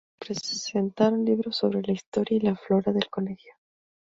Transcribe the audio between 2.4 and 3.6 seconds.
flora del colegio.